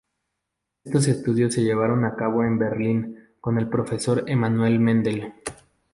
[0.83, 5.31] Estos estudios se llevaron a cabo en Berlín con el profesor Emanuel Mendel.